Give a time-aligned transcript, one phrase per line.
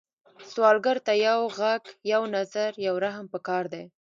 [0.51, 3.83] سوالګر ته یو غږ، یو نظر، یو رحم پکار دی